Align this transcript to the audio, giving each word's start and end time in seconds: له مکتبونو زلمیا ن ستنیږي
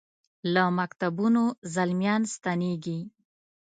له 0.53 0.63
مکتبونو 0.79 1.43
زلمیا 1.73 2.15
ن 2.21 2.23
ستنیږي 2.33 2.99